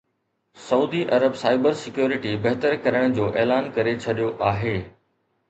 [0.67, 4.75] سعودي عرب cyber security بهتر ڪرڻ جو اعلان ڪري ڇڏيو آهي